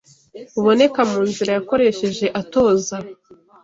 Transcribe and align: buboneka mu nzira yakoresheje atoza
buboneka 0.53 1.01
mu 1.09 1.19
nzira 1.29 1.51
yakoresheje 1.57 2.25
atoza 2.41 2.95